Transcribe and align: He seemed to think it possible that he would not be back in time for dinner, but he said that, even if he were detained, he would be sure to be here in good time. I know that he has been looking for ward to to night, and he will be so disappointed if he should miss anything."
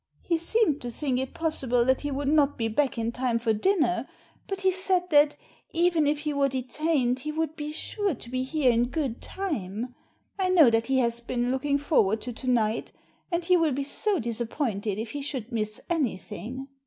He 0.23 0.39
seemed 0.39 0.81
to 0.81 0.89
think 0.89 1.19
it 1.19 1.35
possible 1.35 1.85
that 1.85 2.01
he 2.01 2.09
would 2.09 2.27
not 2.27 2.57
be 2.57 2.67
back 2.67 2.97
in 2.97 3.11
time 3.11 3.37
for 3.37 3.53
dinner, 3.53 4.07
but 4.47 4.61
he 4.61 4.71
said 4.71 5.07
that, 5.11 5.35
even 5.73 6.07
if 6.07 6.21
he 6.21 6.33
were 6.33 6.49
detained, 6.49 7.19
he 7.19 7.31
would 7.31 7.55
be 7.55 7.71
sure 7.71 8.15
to 8.15 8.29
be 8.31 8.41
here 8.41 8.71
in 8.71 8.87
good 8.89 9.21
time. 9.21 9.93
I 10.39 10.49
know 10.49 10.71
that 10.71 10.87
he 10.87 10.97
has 10.97 11.19
been 11.19 11.51
looking 11.51 11.77
for 11.77 12.01
ward 12.03 12.21
to 12.21 12.33
to 12.33 12.49
night, 12.49 12.91
and 13.31 13.45
he 13.45 13.55
will 13.57 13.73
be 13.73 13.83
so 13.83 14.17
disappointed 14.17 14.97
if 14.97 15.11
he 15.11 15.21
should 15.21 15.51
miss 15.51 15.79
anything." 15.87 16.67